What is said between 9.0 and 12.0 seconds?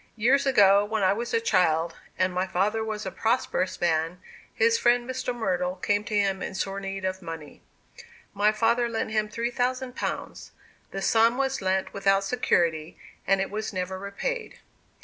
him three thousand pounds. The sum was lent